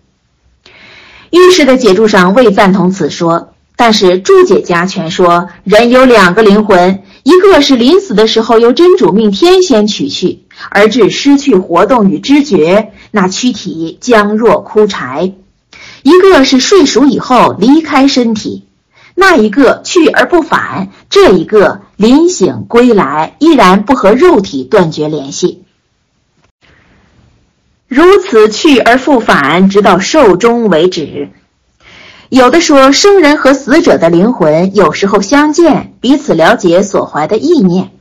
[1.31, 10.43] 御史的解注上未赞同此说，但是注解家全说，人有两个灵魂，一个是临死的时候由真主命天仙取去。
[10.69, 15.33] 而致失去活动与知觉，那躯体将若枯柴；
[16.03, 18.65] 一个是睡熟以后离开身体，
[19.15, 25.63] 那一个去而不返；这一个临醒归来，依然不和肉体断绝联系。
[27.95, 31.29] 如此去而复返，直到寿终为止。
[32.27, 37.91] 有的说，生人和死者的灵魂有时候相见，彼此了解所怀的意念。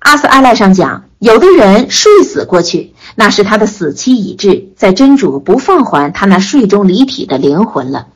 [0.00, 1.04] 阿斯阿赖上讲。
[1.18, 8.08] 有的人睡死过去，那是他的死期已至，在真主不放还他那睡中离体的灵魂了。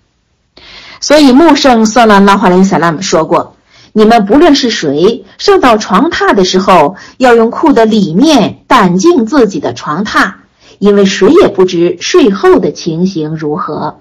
[1.01, 3.57] 所以穆圣算拉拉华林萨拉姆说过
[3.93, 10.33] ：“你们不论是谁，上到床榻的时候，要用裤的里面掸净自己的床榻，
[10.79, 13.99] 因为谁也不知睡后的情形如何。”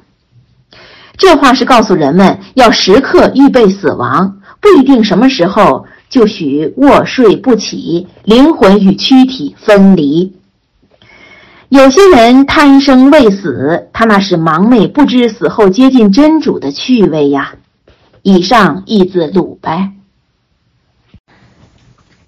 [1.18, 5.86] 这话是告诉人们要时刻预备死亡，不一定什么时候。
[6.10, 10.34] 就许卧睡不起，灵魂与躯体分离。
[11.68, 17.54] 有些人贪生畏死，他那是盲昧不知死后接近真主的趣味呀。
[18.22, 19.96] 以上译自鲁班。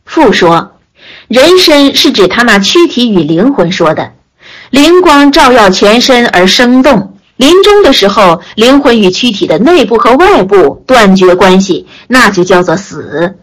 [0.05, 0.79] 复说，
[1.27, 4.13] 人身是指他那躯体与灵魂说的，
[4.69, 7.17] 灵光照耀全身而生动。
[7.37, 13.37] 临终的时候，灵魂与躯体的内部和外部断绝关系，那就叫做死。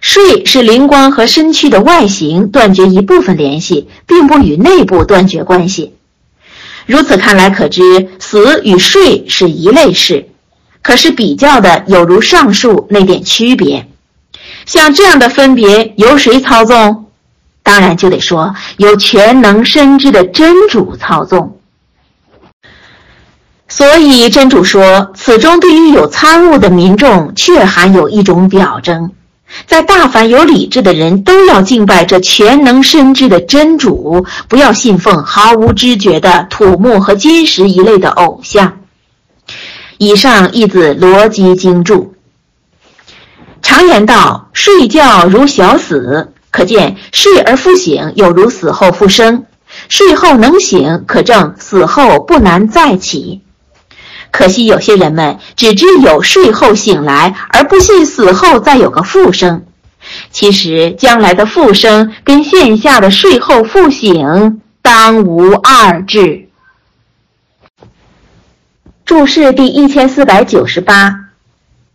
[0.00, 5.94] 睡是灵光和身躯的外形断绝一部分联系，并不与内部断绝关系。
[6.86, 10.28] 如此看来，可知死与睡是一类事，
[10.82, 13.86] 可是比较的有如上述那点区别。
[14.66, 17.06] 像这样的分别由谁操纵？
[17.62, 21.58] 当然就得说由全能深知的真主操纵。
[23.68, 29.12] 所以真主说，此中对于有参悟的民众，却含有一种表征，
[29.66, 38.79] 在大凡有理智的人都要敬拜这全能深知的真主，不要信奉毫无知觉的土木和金石一类的偶像。
[40.02, 42.14] 以上译自逻辑经注。
[43.60, 49.42] 常言道：“睡觉如小死”，可见睡而复醒有如死后复生；
[49.90, 53.42] 睡后能醒，可证死后不难再起。
[54.30, 59.66] 可惜有些人们只知有睡后醒来，而不信死后再有个复生。
[60.30, 66.46] 其实将来的复生跟现下的睡后复醒当无二致。
[69.10, 71.30] 注释第一千四百九十八，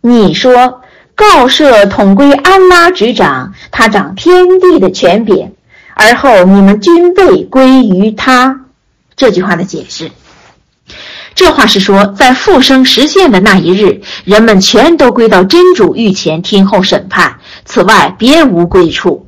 [0.02, 0.82] 你说
[1.16, 5.54] 告赦统归安拉执掌，他掌天地的权柄，
[5.94, 8.66] 而后你们均被归于他。
[9.16, 10.12] 这句话的解释。
[11.36, 19.26] 这话是说，在复生实现的那一日，人们全都归到真主御前听候审判，此外别无归处。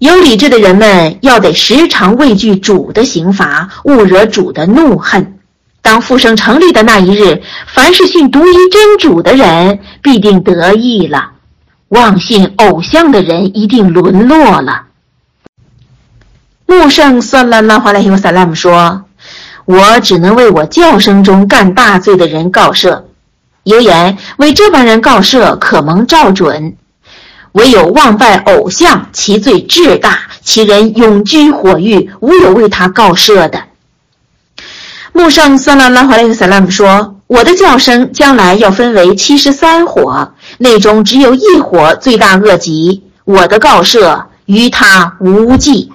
[0.00, 5.37] 有理智的人们要得时常畏惧主的刑罚，勿惹主的怒恨。
[5.88, 11.30] 当复生成立的那一日，凡是信独一真主的人必定得意了，
[11.88, 14.82] 妄信偶像的人一定沦落了。
[16.66, 19.04] 穆圣算拉拉华莱希萨拉姆说。
[19.64, 23.04] 我只能为我叫声中干大罪的人告赦，
[23.64, 26.76] 有言为这帮人告赦可蒙照准，
[27.52, 33.67] 唯有妄拜偶像，其罪至大，其人永居火狱，无有为他告赦的。
[35.18, 45.90] 穆圣萨拉拉华莱克萨拉姆说：“我的叫声将来要分为七十三火，内中只有一火罪大恶极，我的告赦于他无忌。”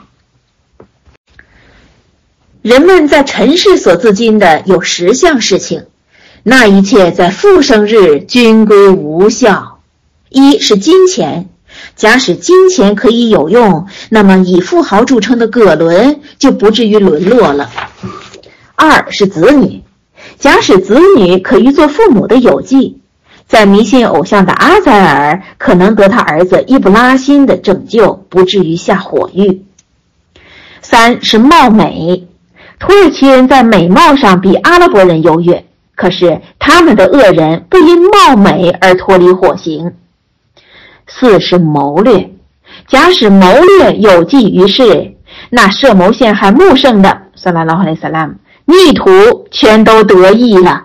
[2.62, 5.86] 人们在尘世所自禁的有十项事情，
[6.44, 9.80] 那一切在复生日均归无效。
[10.28, 11.48] 一是金钱，
[11.96, 17.70] 假使金钱可以有用，那么以富豪著称的葛伦就不至于沦落了。
[18.84, 19.82] 二是子女，
[20.38, 22.98] 假使子女可以做父母的有继，
[23.48, 29.64] 在迷信偶像的阿宰尔可能得他儿子伊布拉辛的拯救，不至于下火狱。
[30.82, 32.28] 三是貌美。
[32.80, 35.64] 土耳其人在美貌上比阿拉伯人优越，
[35.96, 39.94] 可是他们的恶人不因貌美而脱离火刑。
[41.08, 42.32] 四是谋略，
[42.88, 45.14] 假使谋略有济于事，
[45.50, 48.34] 那设谋陷害穆圣的，萨拉拉哈雷萨拉姆，
[48.66, 50.84] 逆徒全都得意了。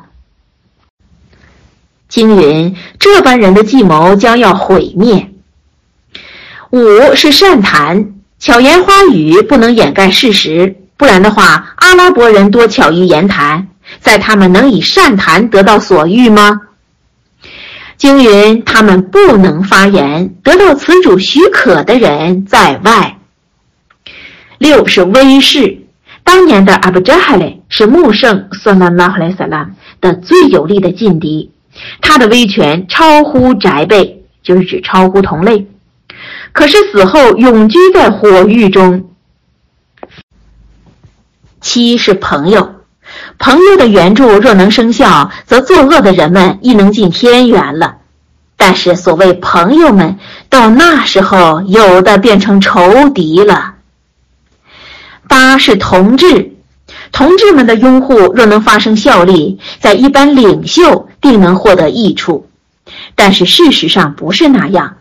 [2.08, 5.30] 经云，这般人的计谋将要毁灭。
[6.70, 10.76] 五是善谈，巧言花语不能掩盖事实。
[10.96, 13.68] 不然的话，阿拉伯人多巧于言谈，
[14.00, 16.62] 在他们能以善谈得到所欲吗？
[17.96, 23.18] 经云，他们不能发言，得到此主许可的人在外。
[24.58, 25.86] 六是威势，
[26.28, 29.70] 当年的阿布扎哈雷是穆圣索纳拉赫莱萨拉
[30.02, 31.50] 的最有力的劲敌，
[32.02, 35.66] 他的威权超乎宅辈，就是指超乎同类。
[36.52, 39.08] 可是死后永居在火狱中。
[41.62, 42.74] 七是朋友，
[43.38, 47.96] 朋友的援助若能生效，则作恶的人们亦能进天元了。
[48.54, 50.18] 但是所谓朋友们，
[50.50, 53.76] 到那时候有的变成仇敌了。
[55.38, 56.56] 八是同志，
[57.12, 62.48] 同志们的拥护若能发生效力，在一般领袖定能获得益处。
[63.14, 64.96] 但是事实上不是那样。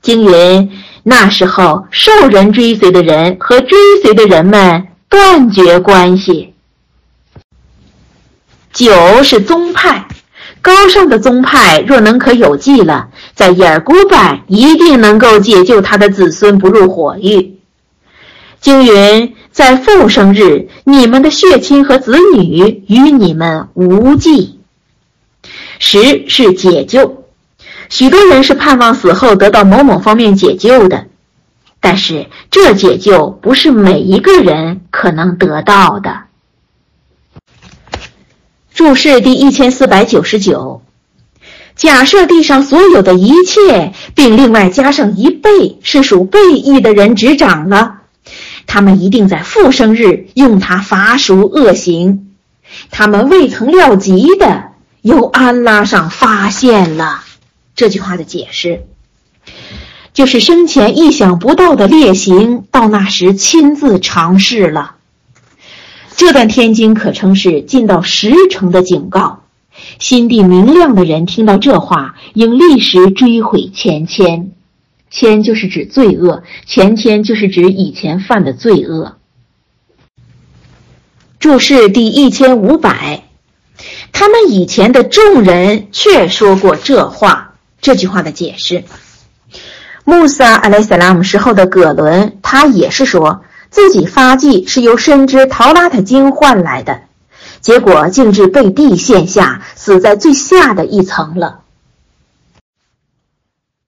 [0.00, 0.70] 经云，
[1.02, 4.86] 那时候受人追随的人和追随的人们。
[5.08, 6.54] 断绝关系。
[8.72, 10.06] 九是宗派，
[10.62, 17.56] 高尚的宗派若能可有记了，在耶尔古拜一定能够解救他的子孙不入火狱。
[18.60, 24.58] 经云，在复生日，你们的血亲和子女与你们无忌。
[25.78, 27.24] 十是解救，
[27.90, 31.08] 许多人是盼望死后得到某某方面解救的。
[31.78, 36.20] 但是这解救不是每一个人可能得到的。
[38.72, 40.80] 注释第一千四百九十九：
[41.76, 47.99] 假设地上所有的一切，并另外加上一倍是属背义的人执掌了，
[48.72, 52.30] 他们一定在复生日用它伐赎恶行。
[52.92, 54.66] 他们未曾料及的，
[55.02, 57.24] 由安拉上发现了。
[57.74, 58.84] 这句话的解释。
[60.12, 64.94] 就是生前意想不到的烈行，到那时亲自尝试了。
[66.14, 69.40] 这段天经可称是尽到十成的警告。
[69.98, 74.50] 心地明亮的人听到这话，应立时追悔前愆。
[75.12, 79.16] 愆就是指罪恶，前愆就是指以前犯的罪恶。
[81.38, 83.24] 注释第一千五百，
[84.12, 87.54] 他们以前的众人却说过这话。
[87.80, 88.84] 这句话的解释：
[90.04, 93.42] 穆萨阿莱萨拉姆时候的葛伦，他也是说。
[93.70, 97.02] 自己发迹是由深知陶拉特经换来的，
[97.60, 101.60] 结果竟至被地陷下，死在最下的一层了。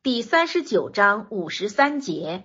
[0.04, 2.42] 第三十九章五十三节，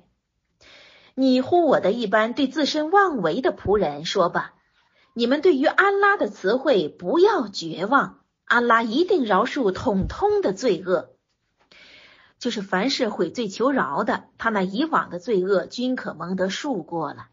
[1.16, 4.54] 你呼我的一般对自身妄为的仆人说吧：
[5.14, 11.16] 你们对于安拉的词汇不要绝望，安拉一定饶恕统通的罪恶。
[12.38, 17.30] 就是凡是悔罪求饶的，他那以往的罪恶均可蒙得恕过了。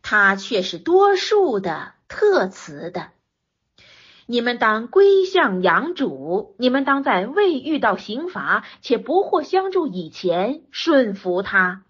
[0.00, 3.10] 他却是多数的特慈的。
[4.30, 11.86] 你们当归向养主，你们当在未遇到刑罚且不获相助以前顺服他。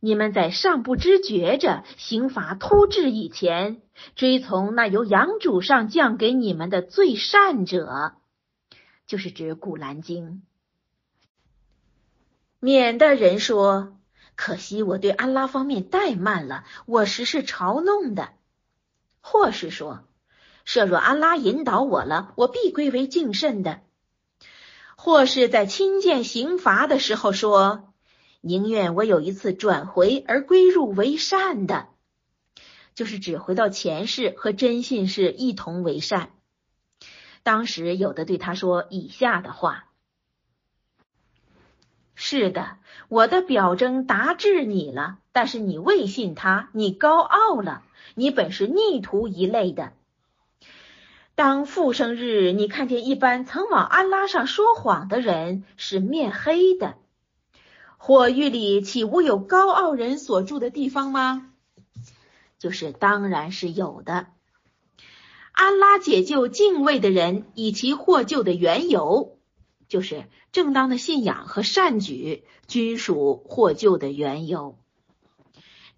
[0.00, 3.82] 你们在尚不知觉着刑罚突至以前，
[4.16, 8.14] 追从那由养主上降给你们的最善者，
[9.06, 10.40] 就是指古兰经。
[12.58, 13.98] 免得人说
[14.34, 18.30] ：“可惜我对安拉方面怠慢了，我实是嘲弄的。”
[19.20, 20.04] 或是说
[20.68, 23.80] ：“设若安拉引导我了，我必归为敬慎的。”
[24.98, 27.94] 或是在亲见刑罚的时候说
[28.42, 31.88] ：“宁愿我有一次转回而归入为善的，
[32.94, 36.32] 就是指回到前世和真信士一同为善。”
[37.42, 39.86] 当时有的对他说以下的话。
[42.14, 42.76] 是的，
[43.08, 49.94] 我的表征达至你了，但是你未信他，你高傲了，你本是逆徒一类的。
[51.38, 56.96] 当复生日，你看见一般曾往安拉上说谎的人是面黑的，
[57.96, 61.52] 火狱里岂无有高傲人所住的地方吗？
[62.58, 64.26] 就是当然是有的。
[65.52, 69.38] 安拉解救敬畏的人，以其获救的缘由。
[69.86, 74.76] 就是正当的信仰和善举均属获救的缘由，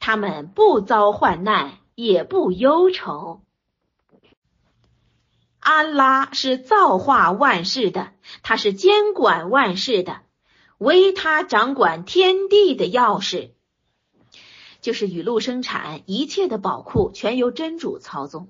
[0.00, 3.40] 他们不遭患难，也不忧愁。
[5.60, 10.22] 安拉是造化万事的，他是监管万事的，
[10.78, 13.50] 唯他掌管天地的钥匙，
[14.80, 18.48] 就是雨露生产一切的宝库全由真主操纵。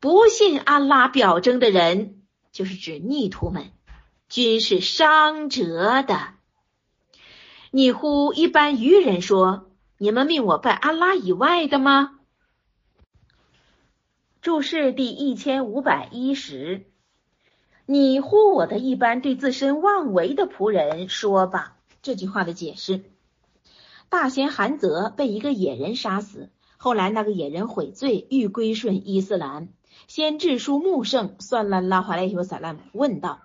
[0.00, 3.72] 不信安拉表征的人，就是指逆徒们。
[4.28, 6.34] 均是伤折的。
[7.70, 12.17] 你呼一般愚人说：“你们命我拜安拉以外的吗？”
[14.48, 16.86] 注释第一千五百一十。
[17.84, 21.76] 你呼我的一般对自身妄为的仆人说吧。
[22.00, 23.04] 这句话的解释：
[24.08, 29.68] 大贤韩泽被一个野人杀死，后来那个野人悔罪，欲归顺伊斯兰。
[30.06, 33.40] 先致书穆圣算了拉华莱尤萨拉姆问道。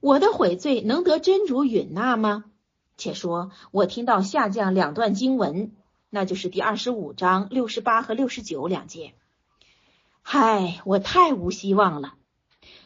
[0.00, 2.46] 我的悔罪能得真主允纳吗？
[2.96, 5.76] 且说我听到下降两段经文，
[6.10, 9.14] 那就是第二十五章六十八和六十九两节。
[10.28, 12.14] 嗨，我太无希望了。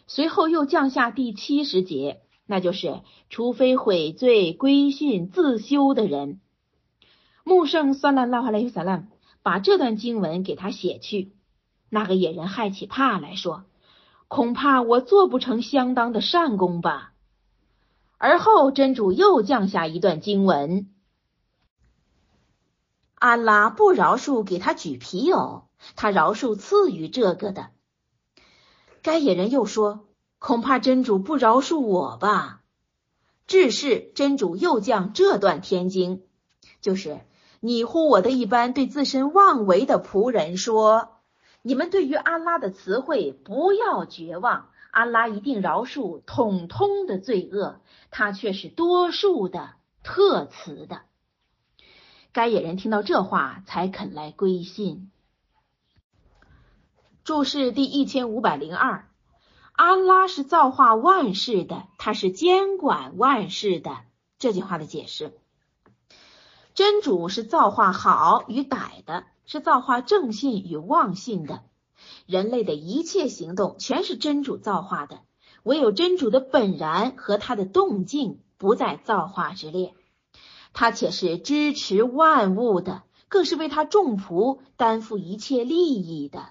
[0.07, 6.39] 随后又降下第七十节，那就是除非悔罪归信自修的人。
[7.43, 9.05] 穆圣算了拉哈雷萨拉
[9.43, 11.33] 把这段经文给他写去。
[11.89, 13.65] 那个野人害起怕来说。
[14.29, 17.15] 恐怕我做不成相当的善功吧。
[18.19, 20.91] 而后真主又降下一段经文：
[23.21, 25.65] 安拉不饶恕给他举皮偶，
[25.95, 27.69] 他饶恕赐予这个的。
[29.03, 30.07] 该野人又说：
[30.39, 32.63] 恐怕真主不饶恕我吧。
[33.47, 36.23] 至是真主又降这段天经，
[36.81, 37.21] 就是
[37.61, 41.19] 你呼我的一般对自身妄为的仆人说。
[41.61, 51.03] 你们对于安拉的词汇不要绝望，安拉一定饶恕统通的罪恶，他却是多数的特慈的。
[52.33, 55.11] 该野人听到这话，才肯来归信。
[57.25, 59.09] 注释第一千五百零二：
[59.73, 63.99] 安拉是造化万事的，他是监管万事的。
[64.39, 65.39] 这句话的解释：
[66.75, 69.25] 真主是造化好与歹的。
[69.47, 71.65] 是造化正信与妄信的，
[72.25, 75.23] 人类的一切行动全是真主造化的，
[75.65, 79.93] 唯有真主的本然和他的动静不在造化之列。
[80.73, 86.51] 他且是支持万物的，更是为他众仆担负一切利益的。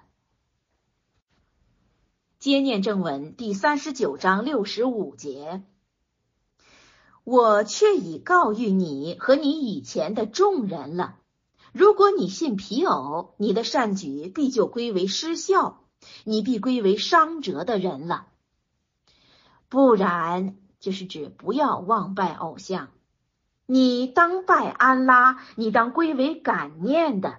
[2.38, 5.63] 接念正文第三十九章六十五节，
[7.24, 11.17] 我却已告谕你和你以前的众人了。
[11.74, 15.84] 如果你信皮偶，你的善举必就归为失效，
[16.24, 18.28] 你必归为伤折的人了。
[19.67, 22.89] 不然，就是指不要妄拜偶像。
[23.72, 27.36] 你当拜安拉，你当归为感念的。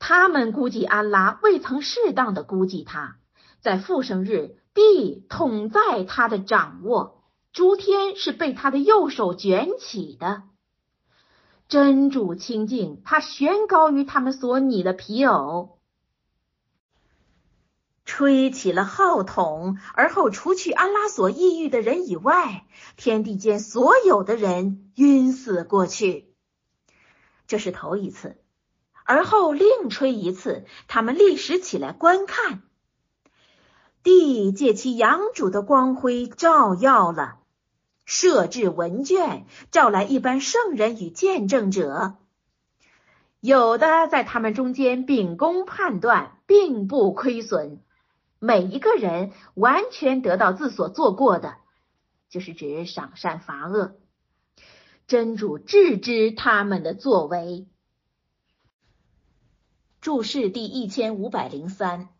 [0.00, 3.18] 他们估计安拉未曾适当的估计他，
[3.60, 10.42] 在复生日地统在他的掌握，诸天是被他的右手卷起的。
[11.68, 15.75] 真主清净，他悬高于他们所拟的皮偶。
[18.16, 22.64] 吹起了号筒，而后除去安拉所抑郁的人以外，
[22.96, 26.32] 天地间所有的人晕死过去。
[27.46, 28.38] 这是头一次，
[29.04, 32.62] 而后另吹一次，他们立时起来观看。
[34.02, 37.40] 地借其阳主的光辉照耀了，
[38.06, 42.14] 设置文卷，召来一般圣人与见证者，
[43.40, 47.82] 有的在他们中间秉公判断，并不亏损。
[48.38, 51.56] 每一个人完全得到自所做过的，
[52.28, 53.96] 就是指赏善罚恶。
[55.06, 57.66] 真主治之他们的作为。
[60.00, 62.10] 注释第一千五百零三，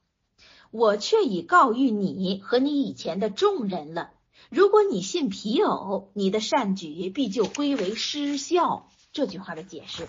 [0.70, 4.10] 我却已告谕你和你以前的众人了。
[4.50, 8.88] 如果你信皮偶，你的善举必就归为失效。
[9.12, 10.08] 这句话的解释：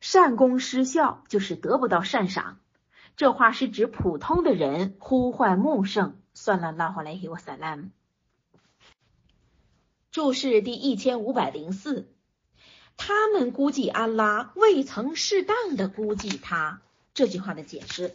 [0.00, 2.58] 善功失效，就是得不到善赏。
[3.16, 7.90] 这话是指普通的人呼唤穆圣，算了拉回来给我撒兰。
[10.10, 12.10] 注释第一千五百零四，
[12.96, 16.80] 他们估计安拉未曾适当的估计他。
[17.14, 18.14] 这句话的解释，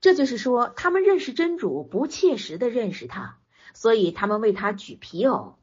[0.00, 3.38] 这就是说他们认识真主不切实的认识他，
[3.74, 5.58] 所以他们为他举皮偶。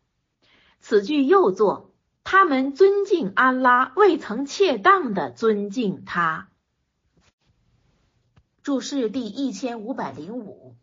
[0.81, 1.93] 此句又作
[2.25, 6.48] 他们尊敬安拉未曾切当的尊敬他。
[8.69, 10.75] 注释第一千五百零五，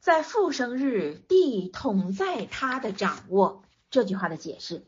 [0.00, 3.62] 在复生日，地统在他的掌握。
[3.88, 4.84] 这句话的解释，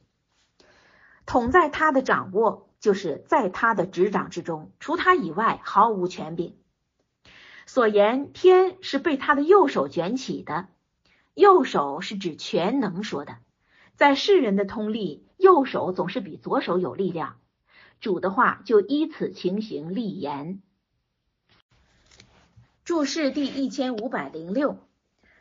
[1.24, 6.56] 统在他的掌握，就是在他的执掌之中，除他以外毫无权柄。
[7.64, 10.66] 所言天是被他的右手卷起的，
[11.34, 13.36] 右手是指全能说的。
[13.94, 17.36] 在世人的通例，右手总是比左手有力量。
[18.00, 20.60] 主的话就依此情形立言。
[22.90, 24.76] 注释第一千五百零六，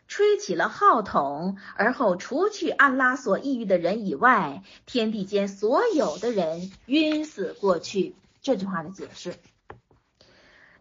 [0.07, 8.13] 吹起了号筒，而后除去安拉所抑郁的人以外，天地间所有的人晕死过去。
[8.43, 9.33] 这句话的解释：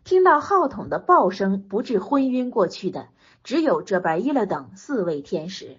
[0.04, 3.08] 听到号筒的爆声不致昏晕过去的，
[3.42, 5.78] 只有这白伊勒等四位天使。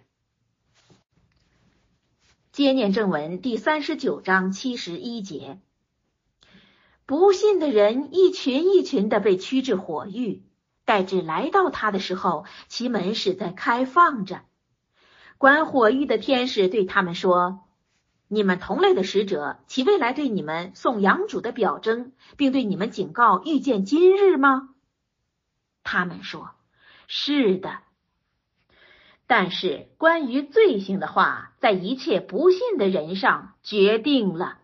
[2.52, 5.60] 接念正文第三十九章七十一节，
[7.06, 10.42] 不信的人一群一群的被驱至火狱。
[10.90, 14.42] 待至来到他的时候，其门是在开放着。
[15.38, 17.60] 管火狱的天使对他们说
[18.28, 24.70] ：“你们同类的使者，岂未来对你们送养主的表征，并对你们警告遇见今日吗？”
[25.86, 26.50] 他们说
[27.06, 27.82] ：“是的。”
[29.28, 34.58] 但是关于罪行的话，在一切不信的人上决定了。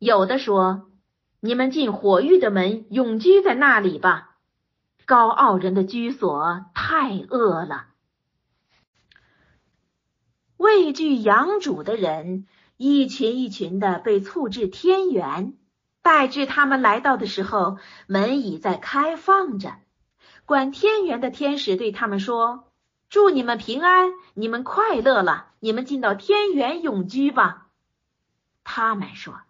[0.00, 0.90] 有的说
[1.38, 4.32] ：“你们进火狱的门，永居在那里吧。”
[5.06, 7.86] 高傲人的居所太恶了，
[10.56, 15.54] 畏惧养主的人一群一群的被促至天元，
[16.02, 17.78] 待至他们来到的时候，
[18.08, 19.74] 门已在开放着。
[20.44, 22.72] 管天元的天使对他们说
[23.08, 27.68] ：“祝你们平安，你们快乐了，你们进到天元永居吧。”
[28.64, 29.40] 他们说：“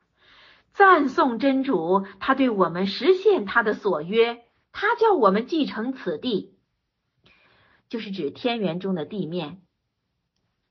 [0.75, 4.43] 赞颂真主，他对我们实现他的所约。”
[4.79, 6.55] 他叫我们继承此地，
[7.89, 9.63] 就是指天园中的地面。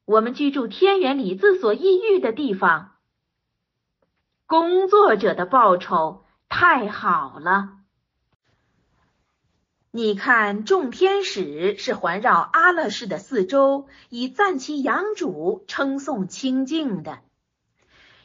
[0.06, 2.92] 我们居住天园里自所抑郁的地方。
[4.46, 7.80] 工作者的报酬太好了。
[9.90, 17.22] 你看，众天使是环绕阿勒氏的四周，以赞其养主，称颂清净的。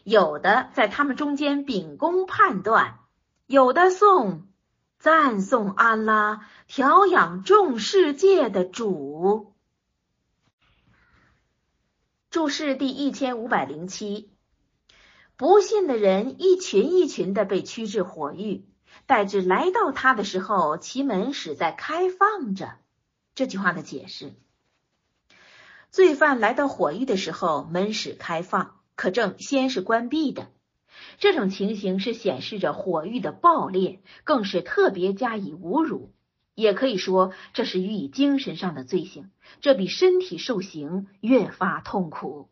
[0.05, 2.99] 有的在他们中间秉公判断，
[3.47, 4.47] 有的颂。
[5.01, 9.55] 赞颂安拉调养众世界的主。
[12.29, 14.31] 注释第一千五百零七。
[15.39, 18.67] 不信的人一群一群的被驱至火狱，
[19.07, 22.77] 待至来到他的时候，其门始在开放着。
[23.35, 24.35] 这句话的解释：
[25.91, 30.51] 罪犯来到火狱的时候，门始开放，可证先是关闭的。
[31.19, 36.13] 这种情形是显示着火狱的暴烈，更是特别加以侮辱。
[36.55, 39.31] 也可以说，这是予以精神上的罪行，
[39.61, 42.49] 这比身体受刑越发痛苦。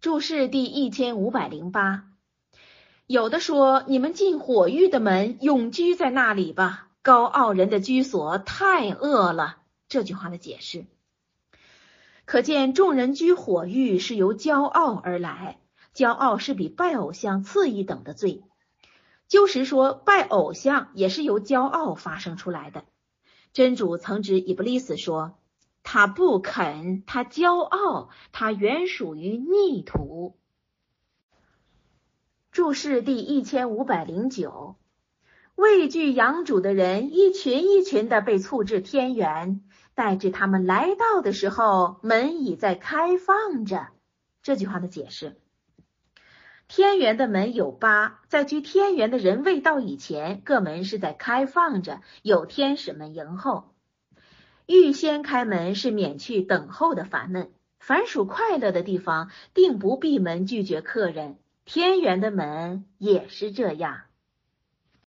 [0.00, 2.04] 注释第一千五百零八，
[3.06, 9.56] 有的说：“你们进火狱的门，永居在那里吧。”高傲人的居所太恶了。
[9.88, 10.84] 这句话的解释，
[12.26, 15.59] 可见众人居火狱是由骄傲而来，
[15.94, 18.42] 骄傲是比拜偶像次一等的罪。
[19.28, 22.84] 就是说，拜偶像也是由骄傲发生出来的。
[23.52, 25.36] 真主曾指伊布利斯说。
[25.82, 30.36] 他不肯，他骄傲，他原属于逆徒。
[32.52, 34.76] 注释第一千五百零九：
[35.54, 39.62] 畏惧养主的人，一群一群的被促至天元，
[39.94, 43.88] 待至他们来到的时候，门已在开放着。
[44.42, 45.39] 这句话的解释：
[46.72, 53.74] 天元的门有八，在居天元的人未到以前，各门是在开放着，有天使们迎候。
[54.66, 57.50] 预先开门是免去等候的烦闷。
[57.80, 61.38] 凡属快乐的地方，定不闭门拒绝客人。
[61.64, 64.02] 天元的门也是这样。